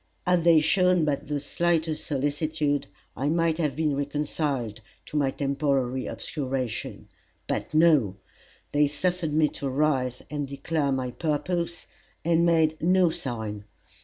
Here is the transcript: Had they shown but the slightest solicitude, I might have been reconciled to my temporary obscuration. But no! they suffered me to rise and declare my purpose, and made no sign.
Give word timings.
Had 0.25 0.43
they 0.45 0.61
shown 0.61 1.05
but 1.05 1.27
the 1.27 1.39
slightest 1.39 2.07
solicitude, 2.07 2.87
I 3.15 3.29
might 3.29 3.59
have 3.59 3.75
been 3.75 3.95
reconciled 3.95 4.81
to 5.05 5.15
my 5.15 5.29
temporary 5.29 6.07
obscuration. 6.07 7.07
But 7.45 7.75
no! 7.75 8.17
they 8.71 8.87
suffered 8.87 9.31
me 9.31 9.47
to 9.49 9.69
rise 9.69 10.23
and 10.27 10.47
declare 10.47 10.91
my 10.91 11.11
purpose, 11.11 11.85
and 12.25 12.43
made 12.47 12.81
no 12.81 13.11
sign. 13.11 13.65